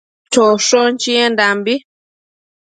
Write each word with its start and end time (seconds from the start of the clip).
choshon 0.31 0.91
chiendambi 1.01 1.73